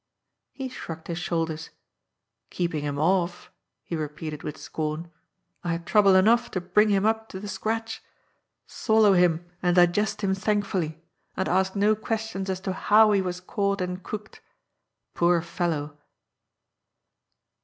He 0.51 0.67
shrugged 0.67 1.09
his 1.09 1.19
shoulders:" 1.19 1.69
Keeping 2.49 2.83
him 2.83 2.97
off!" 2.97 3.51
he 3.83 3.95
re 3.95 4.07
peated 4.07 4.41
with 4.41 4.57
scorn. 4.57 5.03
^^ 5.03 5.09
I 5.63 5.73
had 5.73 5.85
trouble 5.85 6.15
enough 6.15 6.49
to 6.57 6.59
bring 6.59 6.89
him 6.89 7.05
up 7.05 7.29
to 7.29 7.39
the 7.39 7.47
scratch. 7.47 8.01
Swallow 8.65 9.13
him, 9.13 9.45
and 9.61 9.75
digest 9.75 10.21
him 10.23 10.33
thank 10.33 10.65
fully, 10.65 10.99
and 11.37 11.47
ask 11.47 11.75
no 11.75 11.95
questions 11.95 12.49
as 12.49 12.59
to 12.61 12.73
how 12.73 13.11
he 13.11 13.21
was 13.21 13.39
caught 13.39 13.79
and 13.79 14.01
cooked. 14.01 14.41
Poor 15.13 15.39
fellow 15.39 15.95